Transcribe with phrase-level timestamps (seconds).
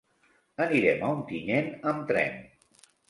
[0.65, 2.41] Anirem a Ontinyent amb tren.